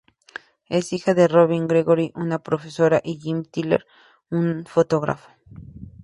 [0.67, 3.85] Es hija de Robin Gregory, una profesora, y Jim Tyler,
[4.31, 5.29] un fotógrafo.